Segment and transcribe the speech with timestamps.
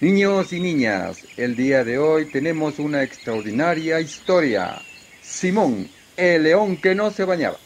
[0.00, 4.80] Niños y niñas, el día de hoy tenemos una extraordinaria historia.
[5.20, 7.58] Simón, el león que no se bañaba.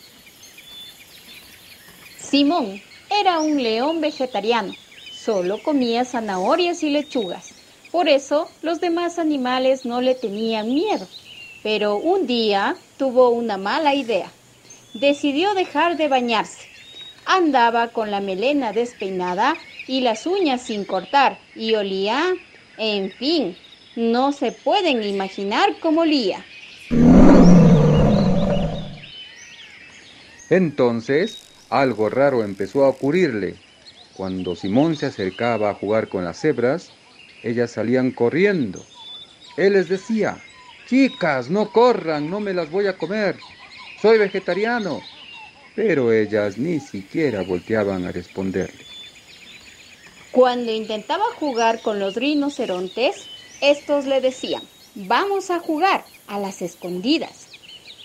[2.19, 4.73] Simón era un león vegetariano.
[5.13, 7.53] Solo comía zanahorias y lechugas.
[7.91, 11.07] Por eso los demás animales no le tenían miedo.
[11.63, 14.33] Pero un día tuvo una mala idea.
[14.95, 16.72] Decidió dejar de bañarse.
[17.25, 22.37] Andaba con la melena despeinada y las uñas sin cortar y olía,
[22.77, 23.57] en fin,
[23.95, 26.45] no se pueden imaginar cómo olía.
[30.51, 33.55] Entonces, algo raro empezó a ocurrirle.
[34.15, 36.93] Cuando Simón se acercaba a jugar con las cebras,
[37.43, 38.85] ellas salían corriendo.
[39.57, 40.45] Él les decía,
[40.87, 43.37] chicas, no corran, no me las voy a comer,
[44.01, 45.01] soy vegetariano.
[45.75, 48.85] Pero ellas ni siquiera volteaban a responderle.
[50.31, 54.63] Cuando intentaba jugar con los rinocerontes, estos le decían,
[54.95, 57.49] vamos a jugar a las escondidas,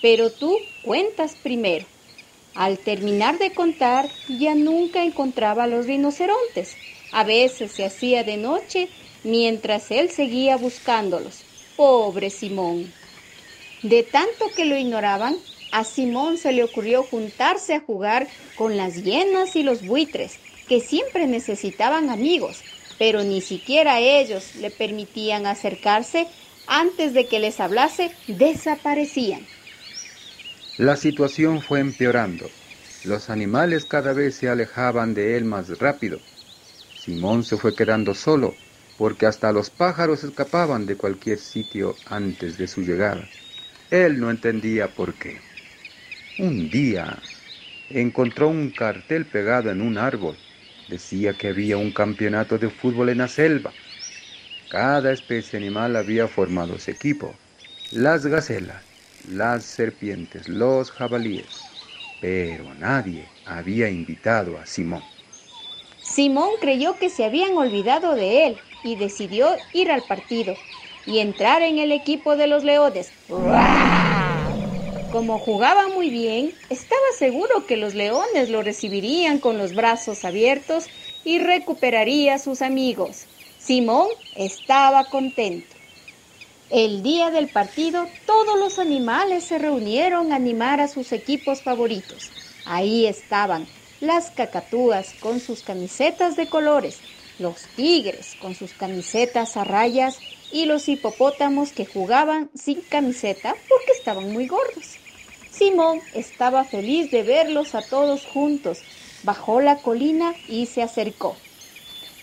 [0.00, 1.86] pero tú cuentas primero.
[2.54, 6.78] Al terminar de contar, ya nunca encontraba a los rinocerontes.
[7.10, 8.88] A veces se hacía de noche
[9.22, 11.46] mientras él seguía buscándolos.
[11.76, 12.92] Pobre Simón.
[13.82, 19.02] De tanto que lo ignoraban, a Simón se le ocurrió juntarse a jugar con las
[19.02, 22.66] hienas y los buitres, que siempre necesitaban amigos,
[22.98, 26.28] pero ni siquiera ellos le permitían acercarse
[26.66, 29.48] antes de que les hablase, desaparecían.
[30.76, 32.54] La situación fue empeorando.
[33.02, 36.24] Los animales cada vez se alejaban de él más rápido.
[36.94, 38.60] Simón se fue quedando solo,
[38.96, 43.32] porque hasta los pájaros escapaban de cualquier sitio antes de su llegada.
[43.90, 45.47] Él no entendía por qué.
[46.38, 47.22] Un día
[47.90, 50.36] encontró un cartel pegado en un árbol.
[50.86, 53.74] Decía que había un campeonato de fútbol en la selva.
[54.68, 57.40] Cada especie animal había formado ese equipo.
[57.90, 58.84] Las gacelas,
[59.18, 61.66] las serpientes, los jabalíes,
[62.20, 65.02] pero nadie había invitado a Simón.
[66.00, 70.56] Simón creyó que se habían olvidado de él y decidió ir al partido
[71.04, 73.14] y entrar en el equipo de los leones.
[75.08, 80.90] Como jugaba muy bien, estaba seguro que los leones lo recibirían con los brazos abiertos
[81.24, 83.28] y recuperaría a sus amigos.
[83.56, 85.76] Simón estaba contento.
[86.68, 92.32] El día del partido, todos los animales se reunieron a animar a sus equipos favoritos.
[92.64, 93.70] Ahí estaban
[94.00, 97.02] las cacatúas con sus camisetas de colores,
[97.38, 100.18] los tigres con sus camisetas a rayas
[100.50, 104.98] y los hipopótamos que jugaban sin camiseta porque estaban muy gordos.
[105.50, 108.78] Simón estaba feliz de verlos a todos juntos.
[109.22, 111.36] Bajó la colina y se acercó.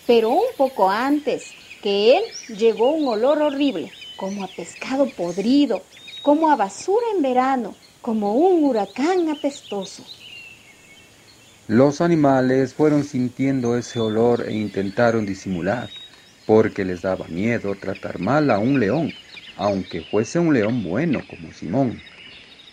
[0.08, 2.24] Pero un poco antes que él
[2.58, 5.82] llegó un olor horrible como a pescado podrido,
[6.22, 10.03] como a basura en verano, como un huracán apestoso.
[11.68, 15.90] Los animales fueron sintiendo ese olor e intentaron disimular,
[16.46, 19.14] porque les daba miedo tratar mal a un león,
[19.56, 22.03] aunque fuese un león bueno como Simón.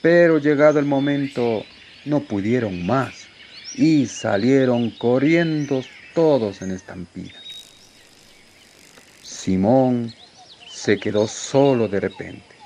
[0.03, 1.65] Pero llegado el momento,
[2.05, 3.31] no pudieron más
[3.75, 5.83] y salieron corriendo
[6.15, 7.41] todos en estampida.
[9.23, 10.13] Simón
[10.69, 12.57] se quedó solo de repente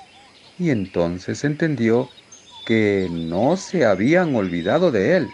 [0.58, 2.10] y entonces entendió
[2.64, 5.30] que no se habían olvidado de él,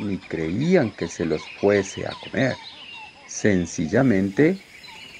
[0.00, 2.58] ni creían que se los fuese a comer.
[3.24, 4.64] Sencillamente,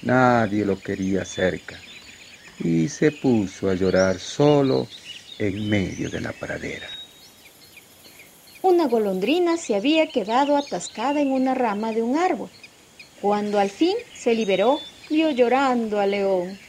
[0.01, 1.87] nadie lo quería cerca
[2.57, 4.93] y se puso a llorar solo
[5.37, 6.89] en medio de la pradera.
[8.61, 12.53] Una golondrina se había quedado atascada en una rama de un árbol.
[13.15, 16.61] Cuando al fin se liberó, vio llorando al león.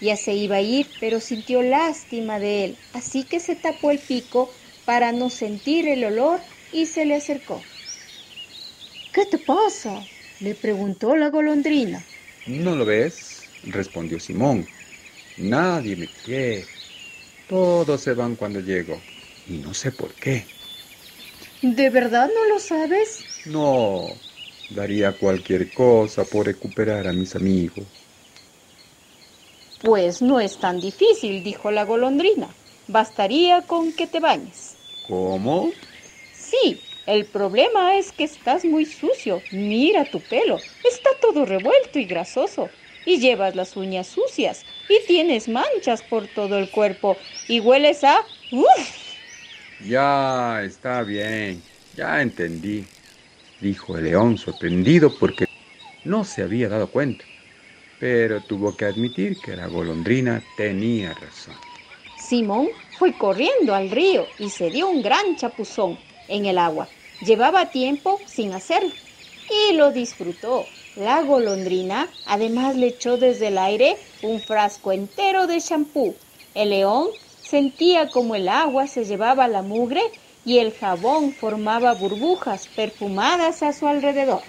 [0.00, 4.02] Ya se iba a ir, pero sintió lástima de él, así que se tapó el
[4.04, 4.54] pico
[4.84, 7.70] para no sentir el olor y se le acercó.
[9.12, 10.10] ¿Qué te pasa?
[10.40, 12.10] le preguntó la golondrina.
[12.44, 13.54] ¿No lo ves?
[13.62, 14.70] respondió Simón.
[15.36, 16.74] Nadie me quiere.
[17.46, 19.08] Todos se van cuando llego
[19.44, 20.52] y no sé por qué.
[21.62, 23.26] ¿De verdad no lo sabes?
[23.44, 24.22] No,
[24.66, 27.88] daría cualquier cosa por recuperar a mis amigos.
[29.78, 32.56] Pues no es tan difícil, dijo la golondrina.
[32.86, 34.78] Bastaría con que te bañes.
[35.02, 35.76] ¿Cómo?
[36.50, 39.44] Sí, el problema es que estás muy sucio.
[39.50, 40.64] Mira tu pelo.
[40.84, 42.72] Está todo revuelto y grasoso.
[43.04, 44.66] Y llevas las uñas sucias.
[44.88, 47.22] Y tienes manchas por todo el cuerpo.
[47.48, 48.16] Y hueles a...
[48.50, 49.16] ¡Uf!
[49.78, 51.64] Ya, está bien.
[51.94, 52.90] Ya entendí,
[53.60, 55.46] dijo el león sorprendido porque
[56.04, 57.26] no se había dado cuenta.
[57.98, 61.60] pero tuvo que admitir que la golondrina tenía razón.
[62.16, 65.98] Simón fue corriendo al río y se dio un gran chapuzón
[66.30, 66.88] en el agua.
[67.20, 68.96] Llevaba tiempo sin hacerlo
[69.68, 70.66] y lo disfrutó.
[70.94, 76.16] La golondrina además le echó desde el aire un frasco entero de champú.
[76.54, 77.10] El león
[77.40, 80.02] sentía como el agua se llevaba la mugre
[80.44, 84.42] y el jabón formaba burbujas perfumadas a su alrededor.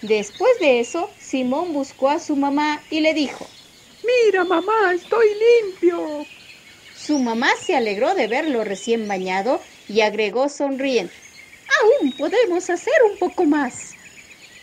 [0.00, 3.54] Después de eso, Simón buscó a su mamá y le dijo,
[4.02, 5.26] Mira, mamá, estoy
[5.62, 6.28] limpio.
[6.92, 11.12] Su mamá se alegró de verlo recién bañado y agregó sonriendo,
[11.82, 13.94] Aún podemos hacer un poco más.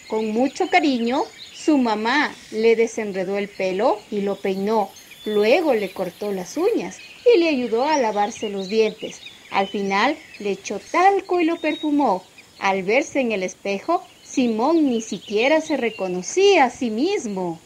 [0.08, 1.24] Con mucho cariño,
[1.54, 4.90] su mamá le desenredó el pelo y lo peinó.
[5.26, 7.00] Luego le cortó las uñas
[7.34, 9.22] y le ayudó a lavarse los dientes.
[9.52, 12.24] Al final le echó talco y lo perfumó.
[12.60, 17.60] Al verse en el espejo, Simón ni siquiera se reconocía a sí mismo.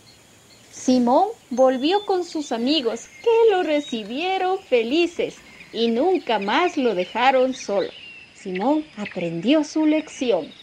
[0.72, 5.36] Simón volvió con sus amigos, que lo recibieron felices
[5.75, 7.94] y nunca más lo dejaron solo.
[8.31, 10.56] Simón aprendió su lección.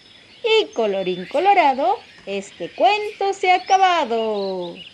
[0.43, 4.87] Y colorín colorado, este cuento se ha acabado.